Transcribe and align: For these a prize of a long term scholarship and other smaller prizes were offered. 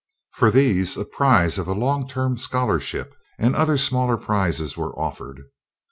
For 0.31 0.49
these 0.49 0.97
a 0.97 1.05
prize 1.05 1.59
of 1.59 1.67
a 1.67 1.73
long 1.75 2.07
term 2.07 2.35
scholarship 2.35 3.13
and 3.37 3.55
other 3.55 3.77
smaller 3.77 4.17
prizes 4.17 4.75
were 4.75 4.97
offered. 4.99 5.43